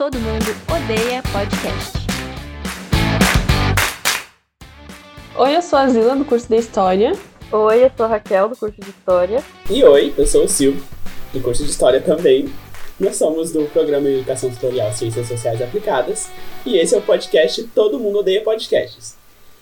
Todo 0.00 0.18
Mundo 0.18 0.46
Odeia 0.74 1.22
Podcast. 1.24 1.92
Oi, 5.36 5.54
eu 5.54 5.60
sou 5.60 5.78
a 5.78 5.88
Zila, 5.88 6.16
do 6.16 6.24
curso 6.24 6.48
de 6.48 6.56
História. 6.56 7.12
Oi, 7.52 7.84
eu 7.84 7.90
sou 7.94 8.06
a 8.06 8.08
Raquel, 8.08 8.48
do 8.48 8.56
curso 8.56 8.80
de 8.80 8.88
História. 8.88 9.44
E 9.68 9.84
oi, 9.84 10.14
eu 10.16 10.26
sou 10.26 10.44
o 10.44 10.48
Silvio, 10.48 10.82
do 11.34 11.40
curso 11.42 11.62
de 11.64 11.70
História 11.70 12.00
também. 12.00 12.50
Nós 12.98 13.16
somos 13.16 13.52
do 13.52 13.66
Programa 13.66 14.08
de 14.08 14.14
Educação 14.14 14.48
Tutorial 14.48 14.90
Ciências 14.94 15.28
Sociais 15.28 15.60
Aplicadas 15.60 16.30
e 16.64 16.78
esse 16.78 16.94
é 16.94 16.98
o 16.98 17.02
podcast 17.02 17.62
Todo 17.74 18.00
Mundo 18.00 18.20
Odeia 18.20 18.40
Podcasts. 18.40 19.18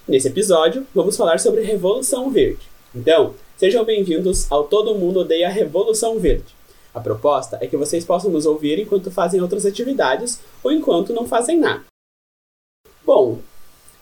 Nesse 0.06 0.28
episódio, 0.28 0.86
vamos 0.94 1.16
falar 1.16 1.40
sobre 1.40 1.62
Revolução 1.62 2.30
Verde. 2.30 2.62
Então, 2.94 3.34
sejam 3.56 3.84
bem-vindos 3.84 4.46
ao 4.52 4.62
Todo 4.62 4.94
Mundo 4.94 5.18
Odeia 5.18 5.48
Revolução 5.48 6.16
Verde. 6.20 6.57
A 6.94 7.00
proposta 7.00 7.58
é 7.60 7.66
que 7.66 7.76
vocês 7.76 8.04
possam 8.04 8.30
nos 8.30 8.46
ouvir 8.46 8.78
enquanto 8.78 9.10
fazem 9.10 9.40
outras 9.40 9.64
atividades 9.66 10.40
ou 10.62 10.72
enquanto 10.72 11.12
não 11.12 11.26
fazem 11.26 11.58
nada. 11.58 11.84
Bom, 13.04 13.38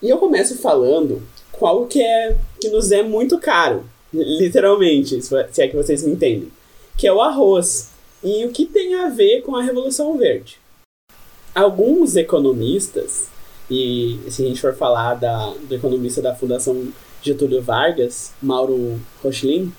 e 0.03 0.09
eu 0.09 0.19
começo 0.19 0.57
falando 0.59 1.23
algo 1.65 1.87
que, 1.87 2.03
é, 2.03 2.37
que 2.61 2.69
nos 2.69 2.93
é 2.93 3.03
muito 3.03 3.39
caro, 3.39 3.89
literalmente, 4.13 5.21
se 5.23 5.63
é 5.63 5.69
que 5.69 5.77
vocês 5.77 6.03
me 6.03 6.13
entendem, 6.13 6.51
que 6.97 7.07
é 7.07 7.13
o 7.13 7.21
arroz. 7.21 7.91
E 8.23 8.45
o 8.45 8.51
que 8.51 8.67
tem 8.67 8.95
a 8.97 9.09
ver 9.09 9.43
com 9.43 9.55
a 9.55 9.63
Revolução 9.63 10.17
Verde? 10.19 10.59
Alguns 11.55 12.17
economistas, 12.17 13.29
e 13.71 14.19
se 14.29 14.45
a 14.45 14.49
gente 14.49 14.61
for 14.61 14.75
falar 14.75 15.15
da, 15.15 15.51
do 15.51 15.75
economista 15.75 16.21
da 16.21 16.35
Fundação 16.35 16.93
Getúlio 17.23 17.63
Vargas, 17.63 18.33
Mauro 18.43 19.01
Rochlin, 19.23 19.73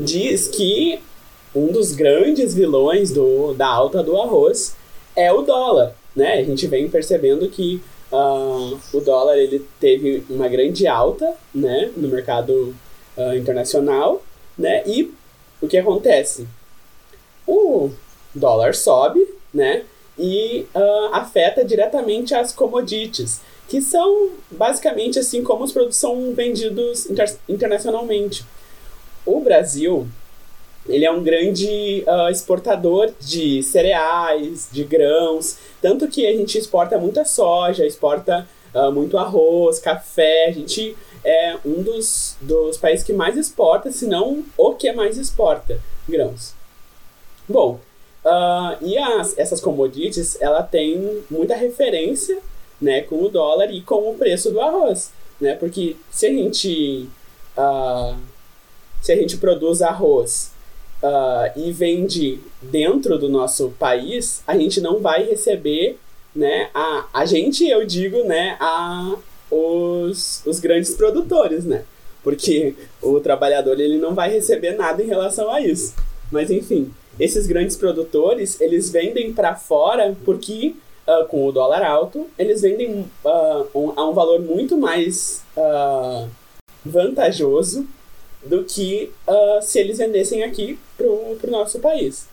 diz 0.00 0.48
que 0.48 1.00
um 1.56 1.72
dos 1.72 1.92
grandes 1.92 2.54
vilões 2.54 3.10
do, 3.10 3.54
da 3.54 3.66
alta 3.66 4.02
do 4.02 4.20
arroz 4.20 4.76
é 5.16 5.32
o 5.32 5.40
dólar. 5.40 5.94
Né? 6.14 6.34
A 6.34 6.44
gente 6.44 6.66
vem 6.66 6.88
percebendo 6.88 7.48
que 7.48 7.80
uh, 8.12 8.78
o 8.92 9.00
dólar 9.00 9.38
ele 9.38 9.64
teve 9.80 10.22
uma 10.28 10.48
grande 10.48 10.86
alta 10.86 11.34
né, 11.54 11.90
no 11.96 12.08
mercado 12.08 12.74
uh, 13.16 13.34
internacional. 13.34 14.22
Né? 14.56 14.82
E 14.86 15.12
o 15.60 15.66
que 15.66 15.78
acontece? 15.78 16.46
O 17.46 17.90
dólar 18.34 18.74
sobe 18.74 19.26
né, 19.52 19.84
e 20.18 20.66
uh, 20.74 21.14
afeta 21.14 21.64
diretamente 21.64 22.34
as 22.34 22.52
commodities, 22.52 23.40
que 23.66 23.80
são 23.80 24.30
basicamente 24.50 25.18
assim 25.18 25.42
como 25.42 25.64
os 25.64 25.72
produtos 25.72 25.96
são 25.96 26.34
vendidos 26.34 27.08
inter 27.08 27.34
internacionalmente. 27.48 28.44
O 29.24 29.40
Brasil 29.40 30.06
ele 30.88 31.04
é 31.04 31.10
um 31.10 31.22
grande 31.22 32.04
uh, 32.06 32.30
exportador 32.30 33.12
de 33.20 33.62
cereais, 33.62 34.68
de 34.70 34.84
grãos, 34.84 35.56
tanto 35.82 36.08
que 36.08 36.26
a 36.26 36.32
gente 36.32 36.56
exporta 36.56 36.98
muita 36.98 37.24
soja, 37.24 37.86
exporta 37.86 38.48
uh, 38.74 38.92
muito 38.92 39.18
arroz, 39.18 39.78
café, 39.78 40.46
a 40.48 40.52
gente 40.52 40.96
é 41.24 41.56
um 41.64 41.82
dos, 41.82 42.36
dos 42.40 42.76
países 42.76 43.04
que 43.04 43.12
mais 43.12 43.36
exporta, 43.36 43.90
se 43.90 44.06
não 44.06 44.44
o 44.56 44.74
que 44.74 44.92
mais 44.92 45.18
exporta 45.18 45.80
grãos. 46.08 46.54
Bom, 47.48 47.80
uh, 48.24 48.76
e 48.80 48.96
as, 48.96 49.36
essas 49.36 49.60
commodities, 49.60 50.40
ela 50.40 50.62
tem 50.62 51.22
muita 51.28 51.56
referência 51.56 52.38
né, 52.80 53.00
com 53.02 53.22
o 53.22 53.28
dólar 53.28 53.72
e 53.72 53.80
com 53.80 54.10
o 54.10 54.14
preço 54.14 54.50
do 54.52 54.60
arroz, 54.60 55.10
né, 55.40 55.54
porque 55.56 55.96
se 56.10 56.26
a 56.26 56.30
gente, 56.30 57.08
se 59.02 59.12
a 59.12 59.16
gente 59.16 59.38
produz 59.38 59.80
arroz 59.80 60.54
uh, 61.06 61.58
e 61.58 61.72
vende 61.72 62.40
dentro 62.60 63.18
do 63.18 63.28
nosso 63.28 63.70
país, 63.78 64.42
a 64.46 64.56
gente 64.56 64.80
não 64.80 65.00
vai 65.00 65.24
receber, 65.24 65.98
né? 66.34 66.68
A, 66.74 67.06
a 67.12 67.24
gente, 67.24 67.66
eu 67.66 67.84
digo, 67.86 68.24
né? 68.24 68.56
A, 68.60 69.16
os, 69.50 70.42
os 70.44 70.58
grandes 70.58 70.94
produtores, 70.94 71.64
né? 71.64 71.84
Porque 72.22 72.74
o 73.00 73.20
trabalhador 73.20 73.78
ele 73.78 73.98
não 73.98 74.14
vai 74.14 74.30
receber 74.30 74.72
nada 74.72 75.02
em 75.02 75.06
relação 75.06 75.50
a 75.50 75.60
isso. 75.60 75.94
Mas 76.30 76.50
enfim, 76.50 76.90
esses 77.20 77.46
grandes 77.46 77.76
produtores 77.76 78.60
eles 78.60 78.90
vendem 78.90 79.32
para 79.32 79.54
fora 79.54 80.16
porque 80.24 80.74
uh, 81.06 81.24
com 81.26 81.46
o 81.46 81.52
dólar 81.52 81.84
alto 81.84 82.26
eles 82.36 82.62
vendem 82.62 83.06
uh, 83.24 83.66
um, 83.72 83.92
a 83.94 84.08
um 84.08 84.12
valor 84.12 84.40
muito 84.40 84.76
mais 84.76 85.44
uh, 85.56 86.28
vantajoso 86.84 87.86
do 88.44 88.64
que 88.64 89.10
uh, 89.26 89.62
se 89.62 89.78
eles 89.78 89.98
vendessem 89.98 90.42
aqui 90.42 90.78
para 90.96 91.06
o 91.06 91.50
nosso 91.50 91.78
país. 91.80 92.28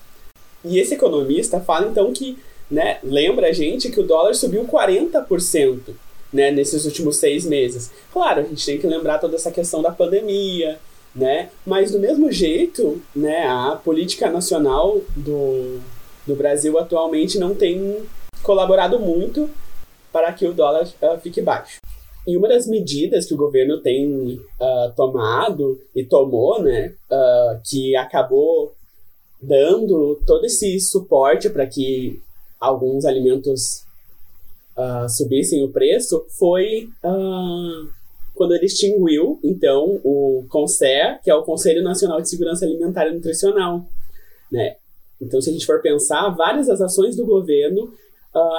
E 0.63 0.79
esse 0.79 0.93
economista 0.93 1.59
fala 1.59 1.87
então 1.87 2.13
que, 2.13 2.37
né, 2.69 2.99
lembra 3.03 3.47
a 3.47 3.51
gente 3.51 3.89
que 3.89 3.99
o 3.99 4.07
dólar 4.07 4.33
subiu 4.33 4.65
40% 4.65 5.79
né, 6.31 6.51
nesses 6.51 6.85
últimos 6.85 7.17
seis 7.17 7.45
meses. 7.45 7.91
Claro, 8.11 8.41
a 8.41 8.43
gente 8.43 8.65
tem 8.65 8.77
que 8.77 8.87
lembrar 8.87 9.19
toda 9.19 9.35
essa 9.35 9.51
questão 9.51 9.81
da 9.81 9.91
pandemia, 9.91 10.79
né, 11.13 11.49
mas 11.65 11.91
do 11.91 11.99
mesmo 11.99 12.31
jeito, 12.31 13.01
né, 13.15 13.45
a 13.47 13.79
política 13.83 14.29
nacional 14.29 15.01
do, 15.15 15.79
do 16.25 16.35
Brasil 16.35 16.77
atualmente 16.79 17.37
não 17.37 17.53
tem 17.53 18.03
colaborado 18.41 18.99
muito 18.99 19.49
para 20.11 20.31
que 20.31 20.47
o 20.47 20.53
dólar 20.53 20.87
uh, 21.01 21.19
fique 21.21 21.41
baixo. 21.41 21.82
E 22.25 22.37
uma 22.37 22.47
das 22.47 22.67
medidas 22.67 23.25
que 23.25 23.33
o 23.33 23.37
governo 23.37 23.81
tem 23.81 24.37
uh, 24.37 24.95
tomado 24.95 25.79
e 25.93 26.05
tomou, 26.05 26.61
né, 26.63 26.93
uh, 27.11 27.59
que 27.69 27.95
acabou 27.97 28.73
dando 29.41 30.21
todo 30.25 30.45
esse 30.45 30.79
suporte 30.79 31.49
para 31.49 31.67
que 31.67 32.21
alguns 32.57 33.03
alimentos 33.03 33.83
uh, 34.77 35.09
subissem 35.09 35.65
o 35.65 35.69
preço, 35.69 36.25
foi 36.29 36.89
quando 38.33 38.55
ele 38.55 38.65
extinguiu, 38.65 39.39
então, 39.43 39.99
o 40.03 40.45
CONSER, 40.49 41.21
que 41.21 41.29
é 41.29 41.35
o 41.35 41.43
Conselho 41.43 41.83
Nacional 41.83 42.21
de 42.21 42.29
Segurança 42.29 42.65
Alimentar 42.65 43.07
e 43.07 43.13
Nutricional, 43.13 43.85
né? 44.51 44.77
Então, 45.21 45.39
se 45.39 45.49
a 45.49 45.53
gente 45.53 45.65
for 45.65 45.81
pensar, 45.81 46.29
várias 46.29 46.67
das 46.67 46.81
ações 46.81 47.15
do 47.15 47.25
governo 47.25 47.93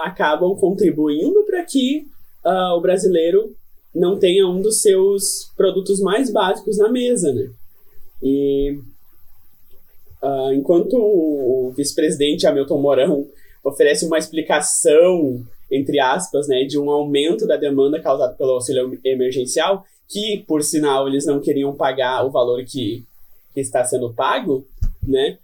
acabam 0.04 0.54
contribuindo 0.54 1.42
para 1.44 1.64
que 1.64 2.06
uh, 2.44 2.77
o 2.77 2.81
brasileiro 2.81 3.55
não 3.94 4.19
tenha 4.19 4.47
um 4.47 4.60
dos 4.60 4.82
seus 4.82 5.53
produtos 5.56 6.00
mais 6.00 6.31
básicos 6.31 6.78
na 6.78 6.91
mesa, 6.91 7.32
né? 7.32 7.50
E 8.22 8.78
uh, 10.22 10.53
enquanto 10.53 10.97
o, 10.97 11.72
vice-presidente 11.77 12.47
Hamilton 12.47 12.81
Mourão 12.81 13.27
oferece 13.62 14.05
uma 14.05 14.19
explicação, 14.19 15.44
entre 15.71 16.00
aspas, 16.00 16.49
né, 16.49 16.65
de 16.65 16.78
um 16.78 16.91
aumento 16.91 17.47
da 17.47 17.56
demanda 17.56 18.00
causado 18.00 18.37
pelo 18.37 18.53
auxílio 18.53 18.99
emergencial, 19.05 19.84
que, 20.09 20.44
por 20.47 20.62
sinal, 20.62 21.09
eles 21.09 21.25
não 21.25 21.41
queriam 21.41 21.75
pagar 21.75 22.25
o 22.26 22.31
valor 22.31 22.62
que, 22.65 23.05
que 23.53 23.61
está 23.61 23.84
sendo 23.84 24.12
pago, 24.12 24.66
né? 25.03 25.38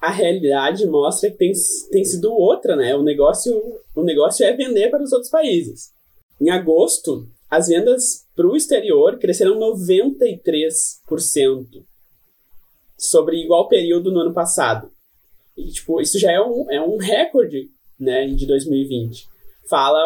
A 0.00 0.10
realidade 0.10 0.86
mostra 0.86 1.30
que 1.30 1.36
tem, 1.36 1.52
tem 1.90 2.04
sido 2.04 2.32
outra, 2.32 2.76
né? 2.76 2.94
O 2.94 3.02
negócio, 3.02 3.54
o 3.94 4.02
negócio 4.02 4.44
é 4.44 4.52
vender 4.52 4.90
para 4.90 5.02
os 5.02 5.12
outros 5.12 5.30
países. 5.30 5.95
Em 6.40 6.50
agosto, 6.50 7.28
as 7.50 7.68
vendas 7.68 8.26
para 8.34 8.46
o 8.46 8.56
exterior 8.56 9.18
cresceram 9.18 9.58
93% 9.58 11.84
sobre 12.98 13.42
igual 13.42 13.68
período 13.68 14.10
no 14.10 14.20
ano 14.20 14.34
passado. 14.34 14.90
E, 15.56 15.70
tipo, 15.70 16.00
isso 16.00 16.18
já 16.18 16.32
é 16.32 16.40
um, 16.40 16.70
é 16.70 16.80
um 16.80 16.96
recorde 16.96 17.70
né, 17.98 18.26
de 18.26 18.46
2020. 18.46 19.26
Fala 19.68 19.98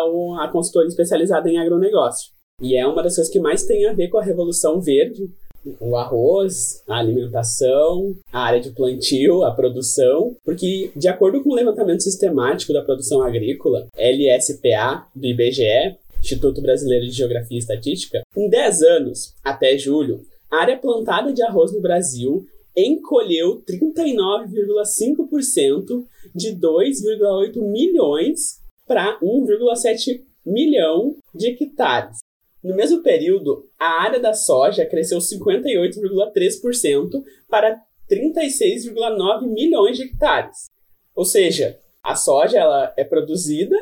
a 0.43 0.49
consultora 0.49 0.87
especializada 0.87 1.51
em 1.51 1.59
agronegócio. 1.59 2.31
E 2.61 2.77
é 2.77 2.87
uma 2.87 3.03
das 3.03 3.17
coisas 3.17 3.33
que 3.33 3.41
mais 3.41 3.65
tem 3.65 3.87
a 3.87 3.93
ver 3.93 4.09
com 4.09 4.19
a 4.19 4.23
Revolução 4.23 4.81
Verde, 4.81 5.31
o 5.79 5.97
arroz, 5.97 6.83
a 6.89 6.99
alimentação, 6.99 8.17
a 8.33 8.41
área 8.41 8.61
de 8.61 8.71
plantio, 8.71 9.45
a 9.45 9.51
produção, 9.51 10.35
porque 10.45 10.91
de 10.97 11.09
acordo 11.09 11.43
com 11.43 11.51
o 11.51 11.55
levantamento 11.55 12.03
sistemático 12.03 12.73
da 12.73 12.83
produção 12.83 13.23
agrícola, 13.23 13.87
LSPA 13.97 15.07
do 15.15 15.27
IBGE, 15.27 15.97
Instituto 16.21 16.63
Brasileiro 16.63 17.07
de 17.07 17.13
Geografia 17.13 17.57
e 17.57 17.61
Estatística, 17.61 18.23
em 18.37 18.49
10 18.49 18.83
anos, 18.83 19.35
até 19.43 19.77
julho, 19.77 20.25
a 20.51 20.59
área 20.59 20.79
plantada 20.79 21.33
de 21.33 21.43
arroz 21.43 21.73
no 21.73 21.81
Brasil 21.81 22.47
encolheu 22.77 23.61
39,5% 23.63 26.05
de 26.35 26.57
2,8 26.57 27.61
milhões 27.61 28.61
para 28.87 29.19
1,7 29.21 30.23
milhão 30.45 31.17
de 31.35 31.49
hectares. 31.49 32.19
No 32.63 32.77
mesmo 32.77 33.03
período, 33.03 33.67
a 33.79 34.03
área 34.03 34.21
da 34.21 34.35
soja 34.35 34.85
cresceu 34.85 35.19
58,3% 35.19 37.25
para 37.49 37.81
36,9 38.11 39.47
milhões 39.47 39.97
de 39.97 40.03
hectares. 40.05 40.67
Ou 41.15 41.25
seja, 41.25 41.79
a 42.03 42.15
soja 42.15 42.59
ela 42.59 42.93
é 42.97 43.05
produzida 43.05 43.77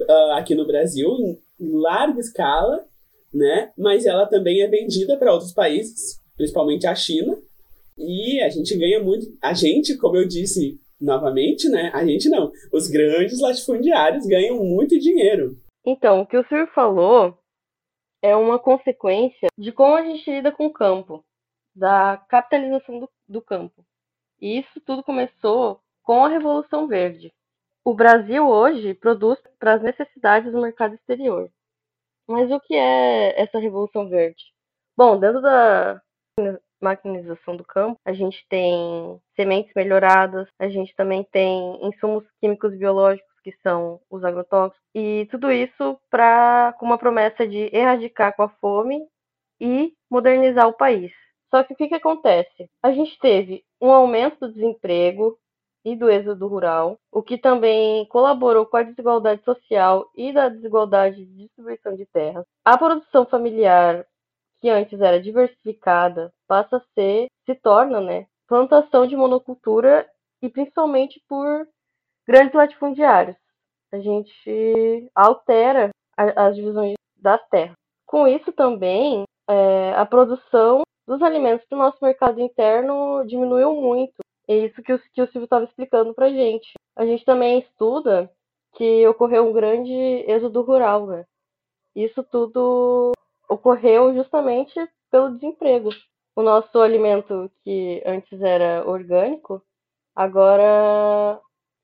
uh, 0.00 0.32
aqui 0.32 0.54
no 0.54 0.66
Brasil 0.66 1.10
em 1.60 1.72
larga 1.72 2.20
escala, 2.20 2.84
né? 3.32 3.72
Mas 3.76 4.06
ela 4.06 4.26
também 4.26 4.62
é 4.62 4.68
vendida 4.68 5.16
para 5.16 5.32
outros 5.32 5.52
países, 5.52 6.20
principalmente 6.36 6.86
a 6.86 6.94
China. 6.94 7.36
E 7.96 8.40
a 8.42 8.48
gente 8.48 8.76
ganha 8.76 9.02
muito. 9.02 9.26
A 9.40 9.52
gente, 9.52 9.96
como 9.96 10.16
eu 10.16 10.26
disse 10.26 10.80
novamente, 11.00 11.68
né? 11.68 11.90
A 11.94 12.04
gente 12.04 12.28
não. 12.28 12.50
Os 12.72 12.88
grandes 12.88 13.40
latifundiários 13.40 14.26
ganham 14.26 14.62
muito 14.64 14.98
dinheiro. 14.98 15.58
Então, 15.84 16.22
o 16.22 16.26
que 16.26 16.36
o 16.36 16.46
senhor 16.48 16.66
falou 16.74 17.36
é 18.22 18.34
uma 18.34 18.58
consequência 18.58 19.48
de 19.58 19.70
como 19.70 19.94
a 19.94 20.02
gente 20.02 20.28
lida 20.30 20.50
com 20.50 20.66
o 20.66 20.72
campo, 20.72 21.22
da 21.74 22.16
capitalização 22.28 23.00
do, 23.00 23.10
do 23.28 23.42
campo. 23.42 23.84
E 24.40 24.58
isso 24.60 24.80
tudo 24.86 25.02
começou 25.02 25.80
com 26.02 26.24
a 26.24 26.28
Revolução 26.28 26.86
Verde. 26.86 27.32
O 27.86 27.92
Brasil 27.92 28.48
hoje 28.48 28.94
produz 28.94 29.38
para 29.58 29.74
as 29.74 29.82
necessidades 29.82 30.50
do 30.50 30.60
mercado 30.62 30.94
exterior. 30.94 31.50
Mas 32.26 32.50
o 32.50 32.58
que 32.58 32.74
é 32.74 33.38
essa 33.38 33.58
Revolução 33.58 34.08
Verde? 34.08 34.42
Bom, 34.96 35.20
dentro 35.20 35.42
da 35.42 36.00
maquinização 36.80 37.54
do 37.54 37.62
campo, 37.62 38.00
a 38.02 38.14
gente 38.14 38.46
tem 38.48 39.20
sementes 39.36 39.70
melhoradas, 39.76 40.48
a 40.58 40.66
gente 40.66 40.96
também 40.96 41.24
tem 41.24 41.86
insumos 41.86 42.24
químicos 42.40 42.74
biológicos 42.74 43.30
que 43.42 43.54
são 43.62 44.00
os 44.08 44.24
agrotóxicos, 44.24 44.80
e 44.94 45.28
tudo 45.30 45.52
isso 45.52 46.00
para 46.08 46.74
com 46.78 46.86
uma 46.86 46.96
promessa 46.96 47.46
de 47.46 47.68
erradicar 47.76 48.34
com 48.34 48.44
a 48.44 48.48
fome 48.48 49.06
e 49.60 49.92
modernizar 50.10 50.66
o 50.66 50.72
país. 50.72 51.12
Só 51.50 51.62
que 51.62 51.74
o 51.74 51.76
que, 51.76 51.88
que 51.88 51.94
acontece? 51.94 52.70
A 52.82 52.90
gente 52.90 53.18
teve 53.18 53.62
um 53.78 53.90
aumento 53.90 54.40
do 54.40 54.54
desemprego 54.54 55.38
e 55.84 55.94
do 55.94 56.10
êxodo 56.10 56.46
rural, 56.46 56.98
o 57.12 57.22
que 57.22 57.36
também 57.36 58.06
colaborou 58.06 58.64
com 58.64 58.76
a 58.76 58.82
desigualdade 58.82 59.42
social 59.44 60.10
e 60.16 60.32
da 60.32 60.48
desigualdade 60.48 61.24
de 61.24 61.36
distribuição 61.44 61.94
de 61.94 62.06
terras. 62.06 62.44
A 62.64 62.78
produção 62.78 63.26
familiar, 63.26 64.06
que 64.60 64.70
antes 64.70 65.00
era 65.00 65.20
diversificada, 65.20 66.32
passa 66.48 66.78
a 66.78 66.82
ser, 66.94 67.26
se 67.44 67.54
torna, 67.54 68.00
né, 68.00 68.26
plantação 68.48 69.06
de 69.06 69.16
monocultura 69.16 70.08
e 70.40 70.48
principalmente 70.48 71.22
por 71.28 71.68
grandes 72.26 72.54
latifundiários. 72.54 73.36
A 73.92 73.98
gente 73.98 75.10
altera 75.14 75.90
as 76.16 76.56
divisões 76.56 76.94
das 77.16 77.40
terras. 77.48 77.76
Com 78.06 78.26
isso 78.26 78.52
também, 78.52 79.24
é, 79.48 79.92
a 79.94 80.06
produção 80.06 80.82
dos 81.06 81.20
alimentos 81.22 81.66
para 81.66 81.76
o 81.76 81.78
nosso 81.78 81.98
mercado 82.02 82.40
interno 82.40 83.24
diminuiu 83.26 83.74
muito. 83.74 84.23
É 84.48 84.56
isso 84.56 84.82
que 84.82 84.92
o, 84.92 84.98
que 84.98 85.22
o 85.22 85.26
Silvio 85.26 85.44
estava 85.44 85.64
explicando 85.64 86.14
para 86.14 86.30
gente. 86.30 86.72
A 86.96 87.04
gente 87.04 87.24
também 87.24 87.60
estuda 87.60 88.30
que 88.74 89.06
ocorreu 89.06 89.48
um 89.48 89.52
grande 89.52 89.92
êxodo 89.92 90.62
rural, 90.62 91.06
né? 91.06 91.24
Isso 91.94 92.22
tudo 92.24 93.12
ocorreu 93.48 94.14
justamente 94.14 94.74
pelo 95.10 95.30
desemprego. 95.30 95.90
O 96.36 96.42
nosso 96.42 96.78
alimento, 96.78 97.50
que 97.62 98.02
antes 98.04 98.40
era 98.40 98.88
orgânico, 98.88 99.62
agora 100.14 101.40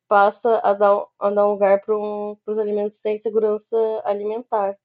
passa 0.08 0.60
a 0.64 0.72
dar, 0.72 1.06
a 1.20 1.30
dar 1.30 1.46
lugar 1.46 1.80
para 1.82 1.96
um, 1.96 2.36
os 2.44 2.58
alimentos 2.58 2.98
sem 3.00 3.20
segurança 3.20 3.76
alimentar. 4.04 4.76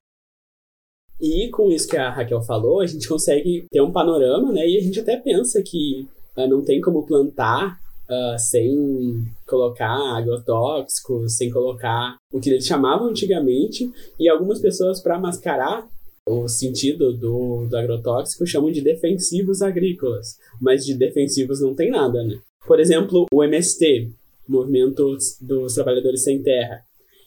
E 1.19 1.49
com 1.49 1.71
isso 1.71 1.87
que 1.87 1.97
a 1.97 2.11
Raquel 2.11 2.43
falou, 2.43 2.81
a 2.81 2.85
gente 2.85 3.07
consegue 3.07 3.65
ter 3.71 3.81
um 3.81 3.91
panorama, 3.91 4.51
né? 4.51 4.67
E 4.67 4.77
a 4.77 4.81
gente 4.81 4.99
até 4.99 5.17
pensa 5.17 5.63
que 5.65 6.07
uh, 6.37 6.47
não 6.47 6.63
tem 6.63 6.81
como 6.81 7.05
plantar 7.05 7.79
uh, 8.09 8.39
sem 8.39 9.25
colocar 9.47 9.95
agrotóxicos, 10.17 11.35
sem 11.35 11.49
colocar 11.49 12.15
o 12.31 12.39
que 12.39 12.49
eles 12.49 12.65
chamavam 12.65 13.09
antigamente, 13.09 13.89
e 14.19 14.29
algumas 14.29 14.59
pessoas, 14.59 15.01
para 15.01 15.19
mascarar 15.19 15.87
o 16.27 16.47
sentido 16.47 17.13
do, 17.13 17.67
do 17.67 17.77
agrotóxico, 17.77 18.47
chamam 18.47 18.71
de 18.71 18.81
defensivos 18.81 19.61
agrícolas, 19.61 20.37
mas 20.59 20.85
de 20.85 20.95
defensivos 20.95 21.61
não 21.61 21.75
tem 21.75 21.91
nada, 21.91 22.23
né? 22.23 22.39
Por 22.65 22.79
exemplo, 22.79 23.27
o 23.31 23.43
MST, 23.43 24.09
Movimento 24.47 25.17
dos 25.41 25.73
Trabalhadores 25.73 26.23
Sem 26.23 26.41
Terra, 26.41 26.81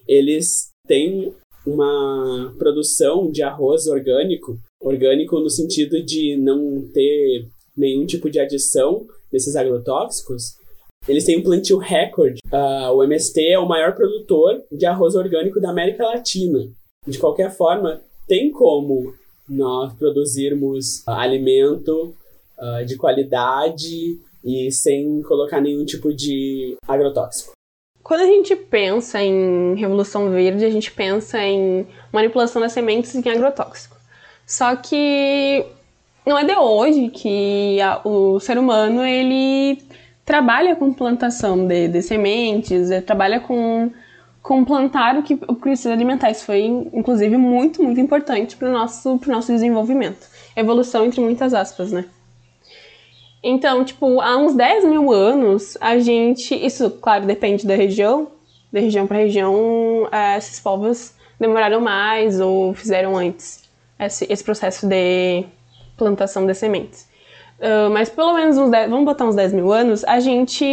eles 0.06 0.70
têm 0.86 1.32
uma 1.66 2.54
produção 2.58 3.30
de 3.30 3.42
arroz 3.42 3.86
orgânico, 3.86 4.58
orgânico 4.80 5.38
no 5.38 5.50
sentido 5.50 6.02
de 6.02 6.36
não 6.36 6.88
ter 6.92 7.46
nenhum 7.78 8.04
tipo 8.04 8.28
de 8.30 8.40
adição 8.40 9.06
desses 9.30 9.56
agrotóxicos, 9.56 10.56
eles 11.06 11.24
têm 11.24 11.38
um 11.38 11.42
plantio 11.42 11.78
recorde. 11.78 12.40
Uh, 12.52 12.92
o 12.92 13.04
MST 13.04 13.40
é 13.46 13.58
o 13.58 13.68
maior 13.68 13.94
produtor 13.94 14.62
de 14.70 14.84
arroz 14.84 15.14
orgânico 15.14 15.60
da 15.60 15.70
América 15.70 16.04
Latina. 16.04 16.68
De 17.06 17.18
qualquer 17.18 17.50
forma, 17.50 18.02
tem 18.26 18.50
como 18.50 19.14
nós 19.48 19.92
produzirmos 19.94 21.00
uh, 21.06 21.12
alimento 21.12 22.14
uh, 22.58 22.84
de 22.84 22.96
qualidade 22.96 24.18
e 24.44 24.70
sem 24.72 25.22
colocar 25.22 25.60
nenhum 25.60 25.84
tipo 25.84 26.12
de 26.12 26.76
agrotóxico. 26.86 27.52
Quando 28.02 28.20
a 28.22 28.26
gente 28.26 28.56
pensa 28.56 29.20
em 29.22 29.74
Revolução 29.74 30.30
Verde, 30.30 30.64
a 30.64 30.70
gente 30.70 30.90
pensa 30.90 31.42
em 31.42 31.86
manipulação 32.12 32.60
das 32.60 32.72
sementes 32.72 33.14
em 33.14 33.28
agrotóxico. 33.28 33.96
Só 34.46 34.74
que 34.76 35.66
não 36.28 36.38
é 36.38 36.44
de 36.44 36.54
hoje 36.54 37.08
que 37.08 37.80
a, 37.80 38.00
o 38.04 38.38
ser 38.38 38.58
humano 38.58 39.02
ele 39.04 39.82
trabalha 40.24 40.76
com 40.76 40.92
plantação 40.92 41.66
de, 41.66 41.88
de 41.88 42.02
sementes, 42.02 42.90
trabalha 43.06 43.40
com, 43.40 43.90
com 44.42 44.62
plantar 44.62 45.16
o 45.16 45.22
que 45.22 45.36
precisa 45.36 45.92
alimentar. 45.92 46.30
Isso 46.30 46.44
foi, 46.44 46.64
inclusive, 46.92 47.36
muito, 47.38 47.82
muito 47.82 47.98
importante 47.98 48.56
para 48.56 48.68
o 48.68 48.72
nosso, 48.72 49.18
nosso 49.26 49.50
desenvolvimento. 49.50 50.28
Evolução 50.54 51.06
entre 51.06 51.20
muitas 51.20 51.54
aspas, 51.54 51.90
né? 51.90 52.04
Então, 53.42 53.84
tipo, 53.84 54.20
há 54.20 54.36
uns 54.36 54.54
10 54.54 54.84
mil 54.84 55.10
anos, 55.10 55.78
a 55.80 55.98
gente. 55.98 56.54
Isso, 56.54 56.90
claro, 56.90 57.24
depende 57.24 57.66
da 57.66 57.74
região. 57.74 58.28
De 58.70 58.80
região 58.80 59.06
para 59.06 59.16
região, 59.16 60.06
é, 60.12 60.36
esses 60.36 60.60
povos 60.60 61.14
demoraram 61.40 61.80
mais 61.80 62.38
ou 62.38 62.74
fizeram 62.74 63.16
antes 63.16 63.66
esse, 63.98 64.26
esse 64.30 64.44
processo 64.44 64.86
de 64.86 65.46
plantação 65.98 66.46
de 66.46 66.54
sementes. 66.54 67.08
Uh, 67.58 67.90
mas 67.90 68.08
pelo 68.08 68.32
menos 68.32 68.56
uns 68.56 68.70
10, 68.70 68.88
vamos 68.88 69.04
botar 69.04 69.24
uns 69.24 69.34
10 69.34 69.52
mil 69.52 69.72
anos, 69.72 70.04
a 70.04 70.20
gente. 70.20 70.64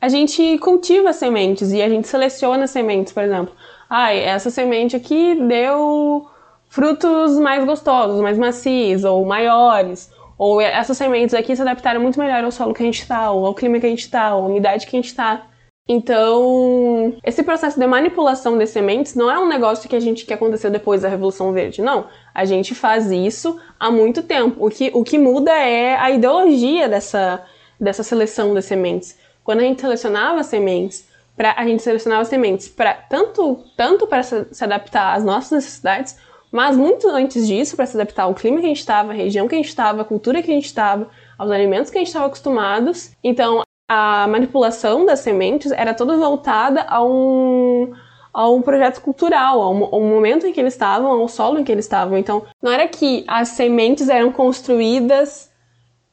A 0.00 0.08
gente 0.08 0.58
cultiva 0.58 1.12
sementes 1.12 1.72
e 1.72 1.82
a 1.82 1.88
gente 1.88 2.06
seleciona 2.06 2.66
sementes, 2.66 3.12
por 3.12 3.22
exemplo. 3.22 3.54
Ah, 3.88 4.12
essa 4.12 4.50
semente 4.50 4.94
aqui 4.94 5.34
deu 5.48 6.26
frutos 6.68 7.38
mais 7.38 7.64
gostosos, 7.64 8.20
mais 8.20 8.38
macios 8.38 9.02
ou 9.04 9.24
maiores. 9.24 10.12
Ou 10.36 10.60
essas 10.60 10.96
sementes 10.96 11.34
aqui 11.34 11.54
se 11.54 11.62
adaptaram 11.62 12.00
muito 12.00 12.18
melhor 12.18 12.44
ao 12.44 12.50
solo 12.50 12.74
que 12.74 12.82
a 12.82 12.86
gente 12.86 13.00
está, 13.00 13.30
ou 13.30 13.46
ao 13.46 13.54
clima 13.54 13.78
que 13.80 13.86
a 13.86 13.88
gente 13.88 14.00
está, 14.00 14.34
ou 14.34 14.44
à 14.44 14.48
umidade 14.48 14.86
que 14.86 14.96
a 14.96 14.98
gente 14.98 15.08
está. 15.08 15.46
Então, 15.86 17.14
esse 17.22 17.42
processo 17.42 17.78
de 17.78 17.86
manipulação 17.86 18.56
de 18.56 18.66
sementes 18.66 19.14
não 19.14 19.30
é 19.30 19.38
um 19.38 19.46
negócio 19.46 19.88
que 19.88 19.94
a 19.94 20.00
gente 20.00 20.24
que 20.24 20.32
aconteceu 20.32 20.70
depois 20.70 21.02
da 21.02 21.08
Revolução 21.08 21.52
Verde, 21.52 21.82
não. 21.82 22.06
A 22.34 22.46
gente 22.46 22.74
faz 22.74 23.10
isso 23.10 23.60
há 23.78 23.90
muito 23.90 24.22
tempo. 24.22 24.64
O 24.64 24.70
que, 24.70 24.90
o 24.94 25.04
que 25.04 25.18
muda 25.18 25.52
é 25.52 25.94
a 25.96 26.10
ideologia 26.10 26.88
dessa, 26.88 27.44
dessa 27.78 28.02
seleção 28.02 28.54
de 28.54 28.62
sementes. 28.62 29.18
Quando 29.42 29.60
a 29.60 29.64
gente 29.64 29.82
selecionava 29.82 30.42
sementes, 30.42 31.06
pra, 31.36 31.54
a 31.54 31.66
gente 31.66 31.82
selecionava 31.82 32.24
sementes 32.24 32.66
para 32.66 32.94
tanto, 32.94 33.62
tanto 33.76 34.06
para 34.06 34.22
se, 34.22 34.46
se 34.52 34.64
adaptar 34.64 35.12
às 35.12 35.22
nossas 35.22 35.50
necessidades, 35.50 36.16
mas 36.50 36.78
muito 36.78 37.08
antes 37.08 37.46
disso, 37.46 37.76
para 37.76 37.84
se 37.84 37.94
adaptar 37.94 38.22
ao 38.22 38.34
clima 38.34 38.58
que 38.58 38.64
a 38.64 38.68
gente 38.68 38.78
estava, 38.78 39.12
à 39.12 39.14
região 39.14 39.46
que 39.46 39.54
a 39.54 39.58
gente 39.58 39.68
estava, 39.68 40.00
à 40.00 40.04
cultura 40.04 40.42
que 40.42 40.50
a 40.50 40.54
gente 40.54 40.64
estava, 40.64 41.10
aos 41.36 41.50
alimentos 41.50 41.90
que 41.90 41.98
a 41.98 42.00
gente 42.00 42.08
estava 42.08 42.26
acostumados. 42.26 43.10
Então, 43.22 43.62
a 43.88 44.26
manipulação 44.28 45.04
das 45.04 45.20
sementes 45.20 45.70
era 45.72 45.94
toda 45.94 46.16
voltada 46.16 46.82
a 46.88 47.04
um, 47.04 47.92
a 48.32 48.48
um 48.48 48.62
projeto 48.62 49.00
cultural, 49.00 49.60
ao, 49.60 49.94
ao 49.94 50.00
momento 50.00 50.46
em 50.46 50.52
que 50.52 50.60
eles 50.60 50.74
estavam, 50.74 51.10
ao 51.10 51.28
solo 51.28 51.58
em 51.58 51.64
que 51.64 51.72
eles 51.72 51.84
estavam. 51.84 52.16
Então, 52.16 52.44
não 52.62 52.72
era 52.72 52.88
que 52.88 53.24
as 53.28 53.48
sementes 53.48 54.08
eram 54.08 54.32
construídas 54.32 55.52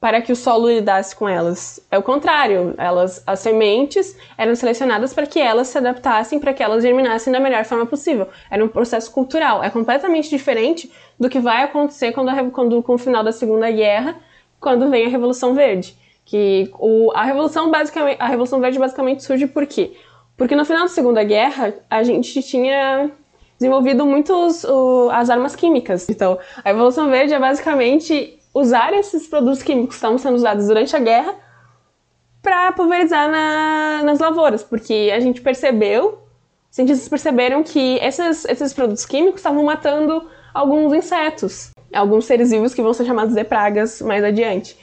para 0.01 0.19
que 0.19 0.31
o 0.31 0.35
solo 0.35 0.67
lidasse 0.67 1.15
com 1.15 1.29
elas. 1.29 1.79
É 1.91 1.97
o 1.97 2.01
contrário, 2.01 2.73
elas, 2.75 3.23
as 3.25 3.39
sementes 3.39 4.17
eram 4.35 4.55
selecionadas 4.55 5.13
para 5.13 5.27
que 5.27 5.39
elas 5.39 5.67
se 5.67 5.77
adaptassem, 5.77 6.39
para 6.39 6.55
que 6.55 6.63
elas 6.63 6.81
germinassem 6.81 7.31
da 7.31 7.39
melhor 7.39 7.63
forma 7.65 7.85
possível. 7.85 8.27
Era 8.49 8.65
um 8.65 8.67
processo 8.67 9.11
cultural. 9.11 9.63
É 9.63 9.69
completamente 9.69 10.27
diferente 10.27 10.91
do 11.19 11.29
que 11.29 11.39
vai 11.39 11.61
acontecer 11.61 12.13
quando, 12.13 12.29
a, 12.29 12.49
quando 12.49 12.81
com 12.81 12.95
o 12.95 12.97
final 12.97 13.23
da 13.23 13.31
Segunda 13.31 13.69
Guerra, 13.69 14.15
quando 14.59 14.89
vem 14.89 15.05
a 15.05 15.09
Revolução 15.09 15.53
Verde. 15.53 15.95
Que 16.31 16.71
o, 16.79 17.11
a 17.13 17.25
Revolução 17.25 17.69
basicamente, 17.69 18.15
a 18.17 18.25
Revolução 18.25 18.61
Verde 18.61 18.79
basicamente 18.79 19.21
surge 19.21 19.47
por 19.47 19.67
quê? 19.67 19.91
Porque 20.38 20.55
no 20.55 20.63
final 20.63 20.83
da 20.83 20.88
Segunda 20.88 21.21
Guerra 21.25 21.73
a 21.89 22.03
gente 22.03 22.41
tinha 22.41 23.11
desenvolvido 23.59 24.05
muitos 24.05 24.63
uh, 24.63 25.09
as 25.11 25.29
armas 25.29 25.57
químicas. 25.57 26.07
Então, 26.07 26.39
a 26.63 26.69
Revolução 26.69 27.09
Verde 27.09 27.33
é 27.33 27.39
basicamente 27.39 28.39
usar 28.53 28.93
esses 28.93 29.27
produtos 29.27 29.61
químicos 29.61 29.89
que 29.89 29.95
estavam 29.95 30.17
sendo 30.17 30.35
usados 30.35 30.67
durante 30.67 30.95
a 30.95 31.00
guerra 31.00 31.35
para 32.41 32.71
pulverizar 32.71 33.29
na, 33.29 34.01
nas 34.05 34.19
lavouras, 34.19 34.63
porque 34.63 35.11
a 35.13 35.19
gente 35.19 35.41
percebeu, 35.41 36.17
os 36.69 36.75
cientistas 36.77 37.09
perceberam 37.09 37.61
que 37.61 37.97
esses, 38.01 38.45
esses 38.45 38.71
produtos 38.71 39.05
químicos 39.05 39.41
estavam 39.41 39.65
matando 39.65 40.29
alguns 40.53 40.93
insetos, 40.93 41.71
alguns 41.93 42.23
seres 42.23 42.51
vivos 42.51 42.73
que 42.73 42.81
vão 42.81 42.93
ser 42.93 43.03
chamados 43.03 43.35
de 43.35 43.43
pragas 43.43 44.01
mais 44.01 44.23
adiante. 44.23 44.77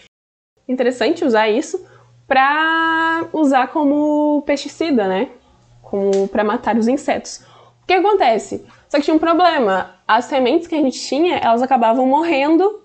Interessante 0.68 1.24
usar 1.24 1.48
isso 1.48 1.82
para 2.26 3.26
usar 3.32 3.68
como 3.68 4.42
pesticida, 4.42 5.08
né? 5.08 5.30
Como 5.82 6.28
para 6.28 6.44
matar 6.44 6.76
os 6.76 6.86
insetos. 6.86 7.42
O 7.82 7.86
que 7.86 7.94
acontece? 7.94 8.66
Só 8.88 8.98
que 8.98 9.04
tinha 9.04 9.16
um 9.16 9.18
problema. 9.18 9.94
As 10.06 10.26
sementes 10.26 10.68
que 10.68 10.74
a 10.74 10.78
gente 10.78 11.00
tinha, 11.00 11.38
elas 11.38 11.62
acabavam 11.62 12.06
morrendo 12.06 12.82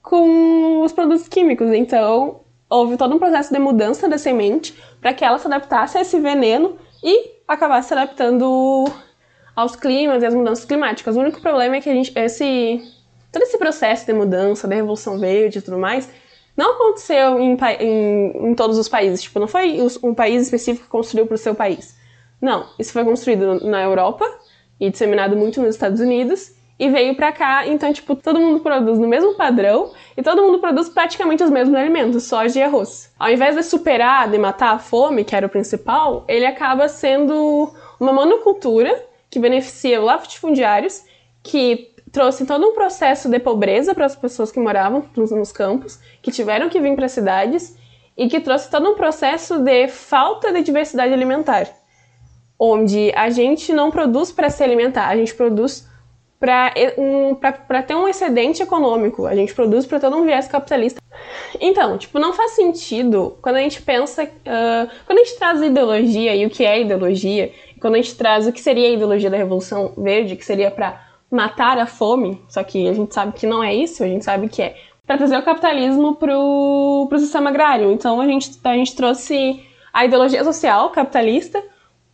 com 0.00 0.82
os 0.82 0.92
produtos 0.92 1.26
químicos. 1.26 1.72
Então, 1.72 2.40
houve 2.70 2.96
todo 2.96 3.14
um 3.14 3.18
processo 3.18 3.52
de 3.52 3.58
mudança 3.58 4.08
da 4.08 4.18
semente 4.18 4.80
para 5.00 5.12
que 5.12 5.24
ela 5.24 5.38
se 5.38 5.46
adaptasse 5.46 5.98
a 5.98 6.02
esse 6.02 6.20
veneno 6.20 6.76
e 7.02 7.34
acabasse 7.48 7.88
se 7.88 7.94
adaptando 7.94 8.84
aos 9.54 9.76
climas 9.76 10.22
e 10.22 10.26
às 10.26 10.34
mudanças 10.34 10.64
climáticas. 10.64 11.16
O 11.16 11.20
único 11.20 11.40
problema 11.40 11.76
é 11.76 11.80
que 11.80 11.90
a 11.90 11.92
gente, 11.92 12.12
esse, 12.16 12.80
todo 13.32 13.42
esse 13.42 13.58
processo 13.58 14.06
de 14.06 14.12
mudança, 14.12 14.68
da 14.68 14.74
Revolução 14.74 15.18
Verde 15.18 15.58
e 15.58 15.62
tudo 15.62 15.78
mais, 15.78 16.08
não 16.56 16.74
aconteceu 16.74 17.40
em, 17.40 17.56
em, 17.80 18.48
em 18.50 18.54
todos 18.54 18.78
os 18.78 18.88
países. 18.88 19.22
Tipo, 19.22 19.40
não 19.40 19.48
foi 19.48 19.78
um 20.02 20.14
país 20.14 20.42
específico 20.42 20.84
que 20.84 20.90
construiu 20.90 21.26
para 21.26 21.34
o 21.34 21.38
seu 21.38 21.54
país. 21.54 21.96
Não, 22.40 22.66
isso 22.78 22.92
foi 22.92 23.04
construído 23.04 23.66
na 23.66 23.82
Europa 23.82 24.24
e 24.78 24.90
disseminado 24.90 25.36
muito 25.36 25.60
nos 25.60 25.74
Estados 25.74 26.00
Unidos 26.00 26.52
e 26.78 26.88
veio 26.88 27.14
para 27.14 27.30
cá, 27.30 27.66
então, 27.66 27.92
tipo, 27.92 28.16
todo 28.16 28.40
mundo 28.40 28.60
produz 28.60 28.98
no 28.98 29.06
mesmo 29.06 29.34
padrão 29.34 29.92
e 30.16 30.22
todo 30.22 30.42
mundo 30.42 30.58
produz 30.58 30.88
praticamente 30.88 31.42
os 31.42 31.50
mesmos 31.50 31.76
alimentos, 31.76 32.24
soja 32.24 32.58
e 32.58 32.62
arroz. 32.62 33.12
Ao 33.18 33.30
invés 33.30 33.54
de 33.54 33.62
superar, 33.62 34.28
de 34.28 34.38
matar 34.38 34.74
a 34.74 34.78
fome, 34.78 35.24
que 35.24 35.36
era 35.36 35.46
o 35.46 35.48
principal, 35.48 36.24
ele 36.26 36.44
acaba 36.44 36.88
sendo 36.88 37.72
uma 38.00 38.12
monocultura 38.12 39.04
que 39.30 39.38
beneficia 39.38 40.00
latifundiários, 40.00 41.02
que 41.42 41.93
trouxe 42.14 42.46
todo 42.46 42.64
um 42.64 42.74
processo 42.74 43.28
de 43.28 43.40
pobreza 43.40 43.92
para 43.92 44.06
as 44.06 44.14
pessoas 44.14 44.52
que 44.52 44.60
moravam 44.60 45.04
nos 45.16 45.50
campos, 45.50 45.98
que 46.22 46.30
tiveram 46.30 46.68
que 46.68 46.80
vir 46.80 46.94
para 46.94 47.06
as 47.06 47.12
cidades, 47.12 47.76
e 48.16 48.28
que 48.28 48.38
trouxe 48.38 48.70
todo 48.70 48.88
um 48.88 48.94
processo 48.94 49.58
de 49.58 49.88
falta 49.88 50.52
de 50.52 50.62
diversidade 50.62 51.12
alimentar, 51.12 51.68
onde 52.56 53.12
a 53.16 53.28
gente 53.30 53.72
não 53.72 53.90
produz 53.90 54.30
para 54.30 54.48
se 54.48 54.62
alimentar, 54.62 55.08
a 55.08 55.16
gente 55.16 55.34
produz 55.34 55.88
para 56.38 56.72
um, 56.96 57.34
ter 57.84 57.96
um 57.96 58.06
excedente 58.06 58.62
econômico, 58.62 59.26
a 59.26 59.34
gente 59.34 59.52
produz 59.52 59.84
para 59.84 59.98
todo 59.98 60.16
um 60.16 60.24
viés 60.24 60.46
capitalista. 60.46 61.00
Então, 61.60 61.98
tipo, 61.98 62.20
não 62.20 62.32
faz 62.32 62.52
sentido 62.52 63.36
quando 63.42 63.56
a 63.56 63.60
gente 63.60 63.82
pensa, 63.82 64.22
uh, 64.22 64.90
quando 65.04 65.18
a 65.18 65.24
gente 65.24 65.36
traz 65.36 65.60
a 65.60 65.66
ideologia 65.66 66.36
e 66.36 66.46
o 66.46 66.50
que 66.50 66.64
é 66.64 66.80
ideologia, 66.80 67.50
quando 67.80 67.94
a 67.94 67.96
gente 67.96 68.14
traz 68.14 68.46
o 68.46 68.52
que 68.52 68.60
seria 68.60 68.86
a 68.86 68.92
ideologia 68.92 69.30
da 69.30 69.36
Revolução 69.36 69.92
Verde, 69.96 70.36
que 70.36 70.44
seria 70.44 70.70
para 70.70 71.13
matar 71.34 71.78
a 71.78 71.86
fome, 71.86 72.40
só 72.48 72.62
que 72.62 72.88
a 72.88 72.92
gente 72.92 73.12
sabe 73.12 73.32
que 73.32 73.46
não 73.46 73.62
é 73.62 73.74
isso, 73.74 74.02
a 74.04 74.06
gente 74.06 74.24
sabe 74.24 74.48
que 74.48 74.62
é 74.62 74.76
para 75.06 75.18
trazer 75.18 75.36
o 75.36 75.42
capitalismo 75.42 76.14
para 76.14 76.36
o 76.38 77.08
sistema 77.18 77.50
agrário. 77.50 77.90
Então 77.92 78.20
a 78.20 78.26
gente, 78.26 78.58
a 78.64 78.74
gente 78.74 78.96
trouxe 78.96 79.62
a 79.92 80.04
ideologia 80.04 80.42
social 80.42 80.90
capitalista 80.90 81.62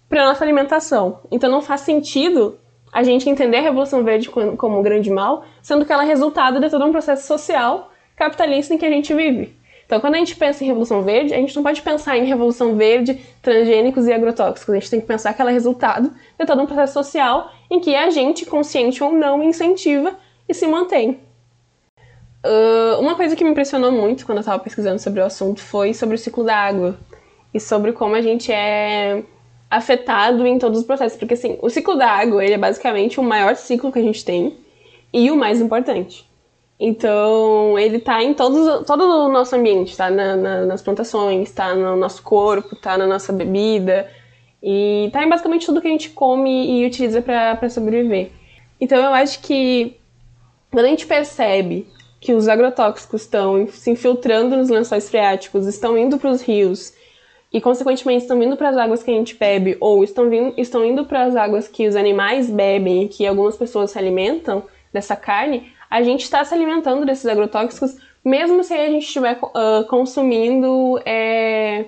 para 0.09 0.27
nossa 0.27 0.43
alimentação. 0.45 1.21
Então 1.31 1.51
não 1.51 1.63
faz 1.63 1.83
sentido 1.83 2.59
a 2.93 3.03
gente 3.03 3.29
entender 3.29 3.59
a 3.59 3.63
Revolução 3.63 4.03
Verde 4.03 4.29
como 4.29 4.81
um 4.81 4.83
grande 4.83 5.11
mal, 5.11 5.45
sendo 5.63 5.85
que 5.87 5.93
ela 5.93 6.03
é 6.03 6.07
resultado 6.07 6.59
de 6.59 6.69
todo 6.69 6.85
um 6.85 6.91
processo 6.91 7.27
social 7.27 7.93
capitalista 8.17 8.75
em 8.75 8.79
que 8.79 8.85
a 8.85 8.91
gente 8.91 9.15
vive. 9.15 9.57
Então, 9.91 10.01
quando 10.01 10.15
a 10.15 10.19
gente 10.19 10.37
pensa 10.37 10.63
em 10.63 10.69
Revolução 10.69 11.03
Verde, 11.03 11.35
a 11.35 11.37
gente 11.37 11.57
não 11.57 11.65
pode 11.65 11.83
pensar 11.83 12.17
em 12.17 12.25
Revolução 12.25 12.77
Verde, 12.77 13.21
transgênicos 13.43 14.07
e 14.07 14.13
agrotóxicos. 14.13 14.73
A 14.73 14.79
gente 14.79 14.89
tem 14.89 15.01
que 15.01 15.07
pensar 15.09 15.35
que 15.35 15.43
ela 15.43 15.51
é 15.51 15.53
resultado 15.53 16.13
de 16.39 16.47
todo 16.47 16.63
um 16.63 16.67
processo 16.67 16.93
social 16.93 17.51
em 17.69 17.81
que 17.81 17.97
a 17.97 18.09
gente, 18.09 18.47
consciente 18.47 19.03
ou 19.03 19.11
não, 19.11 19.43
incentiva 19.43 20.17
e 20.49 20.55
se 20.55 20.65
mantém. 20.69 21.19
Uh, 22.47 23.01
uma 23.01 23.17
coisa 23.17 23.35
que 23.35 23.43
me 23.43 23.51
impressionou 23.51 23.91
muito 23.91 24.25
quando 24.25 24.39
eu 24.39 24.43
estava 24.43 24.63
pesquisando 24.63 25.01
sobre 25.01 25.19
o 25.19 25.25
assunto 25.25 25.61
foi 25.61 25.93
sobre 25.93 26.15
o 26.15 26.19
ciclo 26.19 26.45
da 26.45 26.55
água 26.55 26.97
e 27.53 27.59
sobre 27.59 27.91
como 27.91 28.15
a 28.15 28.23
gente 28.23 28.53
é 28.53 29.25
afetado 29.69 30.47
em 30.47 30.57
todos 30.57 30.79
os 30.79 30.87
processos. 30.87 31.19
Porque, 31.19 31.35
assim, 31.35 31.59
o 31.61 31.69
ciclo 31.69 31.97
da 31.97 32.09
água 32.09 32.45
ele 32.45 32.55
é 32.55 32.59
basicamente 32.59 33.19
o 33.19 33.25
maior 33.25 33.57
ciclo 33.57 33.91
que 33.91 33.99
a 33.99 34.03
gente 34.03 34.25
tem 34.25 34.57
e 35.13 35.33
o 35.33 35.37
mais 35.37 35.61
importante. 35.61 36.30
Então, 36.83 37.79
ele 37.79 37.99
está 37.99 38.23
em 38.23 38.33
todos, 38.33 38.87
todo 38.87 39.03
o 39.03 39.29
nosso 39.29 39.55
ambiente, 39.55 39.95
tá? 39.95 40.11
Na, 40.11 40.35
na, 40.35 40.65
nas 40.65 40.81
plantações, 40.81 41.51
está 41.51 41.75
no 41.75 41.95
nosso 41.95 42.23
corpo, 42.23 42.75
está 42.75 42.97
na 42.97 43.07
nossa 43.07 43.35
bebida 43.35 44.11
e 44.63 45.05
está 45.07 45.23
em 45.23 45.29
basicamente 45.29 45.67
tudo 45.67 45.83
que 45.83 45.89
a 45.89 45.91
gente 45.91 46.09
come 46.09 46.81
e 46.81 46.87
utiliza 46.87 47.21
para 47.21 47.69
sobreviver. 47.69 48.31
Então, 48.81 48.97
eu 48.97 49.13
acho 49.13 49.41
que 49.41 49.99
quando 50.71 50.87
a 50.87 50.89
gente 50.89 51.07
percebe 51.07 51.87
que 52.19 52.33
os 52.33 52.49
agrotóxicos 52.49 53.23
estão 53.23 53.67
se 53.67 53.91
infiltrando 53.91 54.57
nos 54.57 54.71
lençóis 54.71 55.11
freáticos, 55.11 55.67
estão 55.67 55.99
indo 55.99 56.19
para 56.19 56.31
os 56.31 56.41
rios, 56.41 56.95
e 57.53 57.61
consequentemente 57.61 58.23
estão 58.23 58.39
vindo 58.39 58.57
para 58.57 58.69
as 58.69 58.77
águas 58.77 59.03
que 59.03 59.11
a 59.11 59.15
gente 59.15 59.35
bebe 59.35 59.77
ou 59.81 60.05
estão, 60.05 60.31
vindo, 60.31 60.55
estão 60.57 60.85
indo 60.85 61.05
para 61.05 61.25
as 61.25 61.37
águas 61.37 61.67
que 61.67 61.87
os 61.87 61.97
animais 61.97 62.49
bebem 62.49 63.05
e 63.05 63.09
que 63.09 63.27
algumas 63.27 63.57
pessoas 63.57 63.91
se 63.91 63.99
alimentam 63.99 64.63
dessa 64.93 65.17
carne, 65.17 65.73
a 65.91 66.03
gente 66.03 66.23
está 66.23 66.45
se 66.45 66.55
alimentando 66.55 67.05
desses 67.05 67.27
agrotóxicos 67.27 67.97
mesmo 68.25 68.63
se 68.63 68.75
a 68.75 68.87
gente 68.87 69.05
estiver 69.05 69.39
uh, 69.43 69.85
consumindo 69.89 71.01
é, 71.05 71.87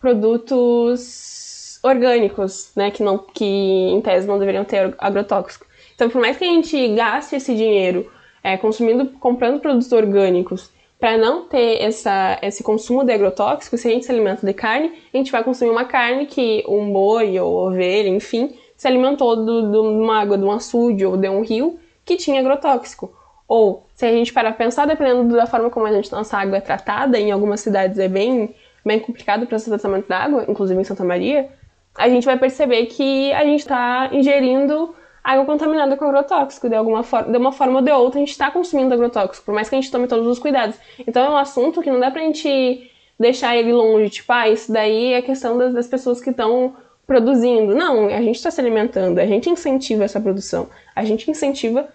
produtos 0.00 1.78
orgânicos, 1.82 2.72
né, 2.74 2.90
que, 2.90 3.02
não, 3.02 3.18
que 3.18 3.44
em 3.44 4.00
tese 4.00 4.26
não 4.26 4.38
deveriam 4.38 4.64
ter 4.64 4.94
agrotóxico. 4.98 5.66
Então, 5.94 6.08
por 6.08 6.20
mais 6.20 6.36
que 6.36 6.44
a 6.44 6.48
gente 6.48 6.88
gaste 6.94 7.36
esse 7.36 7.54
dinheiro 7.54 8.10
é, 8.42 8.56
consumindo, 8.56 9.06
comprando 9.20 9.60
produtos 9.60 9.92
orgânicos 9.92 10.70
para 10.98 11.16
não 11.16 11.42
ter 11.46 11.80
essa, 11.82 12.38
esse 12.42 12.62
consumo 12.62 13.04
de 13.04 13.12
agrotóxicos, 13.12 13.80
se 13.80 13.88
a 13.88 13.90
gente 13.90 14.06
se 14.06 14.10
alimenta 14.10 14.44
de 14.44 14.52
carne, 14.52 14.92
a 15.12 15.16
gente 15.16 15.30
vai 15.30 15.44
consumir 15.44 15.70
uma 15.70 15.84
carne 15.84 16.26
que 16.26 16.64
um 16.66 16.90
boi 16.92 17.38
ou 17.38 17.68
ovelha, 17.68 18.08
enfim, 18.08 18.56
se 18.76 18.88
alimentou 18.88 19.36
de 19.44 19.76
uma 19.76 20.20
água 20.20 20.38
de 20.38 20.44
um 20.44 20.50
açude 20.50 21.04
ou 21.04 21.16
de 21.16 21.28
um 21.28 21.42
rio 21.42 21.78
que 22.04 22.16
tinha 22.16 22.40
agrotóxico. 22.40 23.17
Ou, 23.48 23.86
se 23.94 24.04
a 24.04 24.12
gente 24.12 24.32
parar 24.32 24.52
pensar, 24.52 24.86
dependendo 24.86 25.34
da 25.34 25.46
forma 25.46 25.70
como 25.70 25.86
a 25.86 25.92
gente, 25.92 26.12
nossa 26.12 26.36
água 26.36 26.58
é 26.58 26.60
tratada, 26.60 27.18
em 27.18 27.32
algumas 27.32 27.60
cidades 27.60 27.98
é 27.98 28.06
bem, 28.06 28.54
bem 28.84 29.00
complicado 29.00 29.44
o 29.44 29.46
tratamento 29.46 30.06
da 30.06 30.18
água, 30.18 30.44
inclusive 30.46 30.78
em 30.78 30.84
Santa 30.84 31.02
Maria, 31.02 31.48
a 31.96 32.08
gente 32.08 32.24
vai 32.24 32.38
perceber 32.38 32.86
que 32.86 33.32
a 33.32 33.44
gente 33.44 33.60
está 33.60 34.10
ingerindo 34.12 34.94
água 35.24 35.44
contaminada 35.46 35.96
com 35.96 36.04
agrotóxico, 36.04 36.68
de 36.68 36.74
alguma 36.74 37.02
forma, 37.02 37.32
de 37.32 37.38
uma 37.38 37.50
forma 37.50 37.76
ou 37.76 37.82
de 37.82 37.90
outra, 37.90 38.18
a 38.18 38.20
gente 38.20 38.30
está 38.30 38.50
consumindo 38.50 38.94
agrotóxico, 38.94 39.46
por 39.46 39.54
mais 39.54 39.68
que 39.68 39.74
a 39.74 39.80
gente 39.80 39.90
tome 39.90 40.06
todos 40.06 40.26
os 40.26 40.38
cuidados. 40.38 40.76
Então 41.06 41.24
é 41.24 41.30
um 41.30 41.36
assunto 41.36 41.82
que 41.82 41.90
não 41.90 41.98
dá 41.98 42.10
pra 42.10 42.22
gente 42.22 42.90
deixar 43.18 43.56
ele 43.56 43.72
longe, 43.72 44.10
tipo, 44.10 44.32
ah, 44.32 44.48
isso 44.48 44.70
daí 44.70 45.14
é 45.14 45.22
questão 45.22 45.58
das, 45.58 45.72
das 45.74 45.86
pessoas 45.86 46.20
que 46.20 46.30
estão 46.30 46.76
produzindo. 47.06 47.74
Não, 47.74 48.06
a 48.06 48.20
gente 48.20 48.36
está 48.36 48.50
se 48.50 48.60
alimentando, 48.60 49.18
a 49.18 49.26
gente 49.26 49.50
incentiva 49.50 50.04
essa 50.04 50.20
produção, 50.20 50.68
a 50.94 51.04
gente 51.04 51.30
incentiva. 51.30 51.88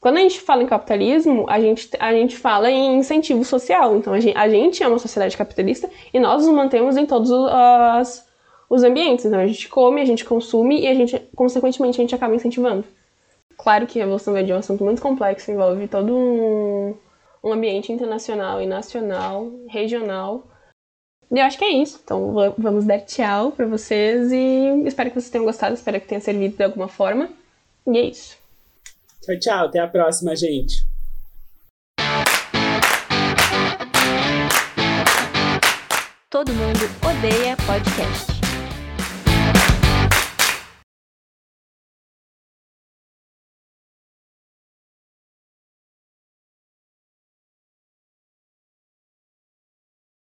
Quando 0.00 0.16
a 0.16 0.20
gente 0.20 0.40
fala 0.40 0.62
em 0.62 0.66
capitalismo, 0.66 1.44
a 1.48 1.60
gente, 1.60 1.90
a 1.98 2.12
gente 2.12 2.36
fala 2.38 2.70
em 2.70 2.98
incentivo 2.98 3.44
social. 3.44 3.96
Então 3.96 4.12
a 4.14 4.20
gente, 4.20 4.36
a 4.36 4.48
gente 4.48 4.82
é 4.82 4.88
uma 4.88 4.98
sociedade 4.98 5.36
capitalista 5.36 5.90
e 6.12 6.18
nós 6.18 6.46
nos 6.46 6.54
mantemos 6.54 6.96
em 6.96 7.04
todos 7.04 7.30
os 7.30 8.30
os 8.70 8.84
ambientes. 8.84 9.24
Então 9.24 9.40
a 9.40 9.46
gente 9.46 9.68
come, 9.68 10.00
a 10.00 10.04
gente 10.04 10.24
consome 10.24 10.80
e 10.80 10.86
a 10.86 10.94
gente, 10.94 11.18
consequentemente, 11.34 12.00
a 12.00 12.02
gente 12.02 12.14
acaba 12.14 12.34
incentivando. 12.34 12.84
Claro 13.58 13.86
que 13.86 13.98
a 13.98 14.04
Revolução 14.04 14.32
Verde 14.32 14.52
é 14.52 14.54
um 14.54 14.58
assunto 14.58 14.84
muito 14.84 15.02
complexo, 15.02 15.50
envolve 15.50 15.88
todo 15.88 16.16
um, 16.16 16.94
um 17.42 17.52
ambiente 17.52 17.92
internacional 17.92 18.62
e 18.62 18.66
nacional, 18.66 19.50
regional. 19.68 20.46
E 21.30 21.38
eu 21.38 21.44
acho 21.44 21.58
que 21.58 21.64
é 21.64 21.70
isso. 21.70 22.00
Então 22.02 22.54
vamos 22.56 22.84
dar 22.84 23.00
tchau 23.00 23.50
para 23.52 23.66
vocês 23.66 24.32
e 24.32 24.84
espero 24.86 25.10
que 25.10 25.20
vocês 25.20 25.30
tenham 25.30 25.44
gostado, 25.44 25.74
espero 25.74 26.00
que 26.00 26.06
tenha 26.06 26.20
servido 26.20 26.56
de 26.56 26.62
alguma 26.62 26.88
forma. 26.88 27.28
E 27.86 27.98
é 27.98 28.02
isso. 28.02 28.39
Tchau, 29.22 29.38
tchau. 29.38 29.66
Até 29.66 29.78
a 29.78 29.88
próxima, 29.88 30.34
gente. 30.34 30.88
Todo 36.30 36.52
mundo 36.54 36.78
odeia 37.04 37.56
podcast. 37.66 38.39